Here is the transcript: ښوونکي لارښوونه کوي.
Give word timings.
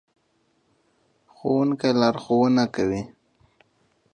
ښوونکي 1.35 1.89
لارښوونه 1.99 2.63
کوي. 2.75 3.01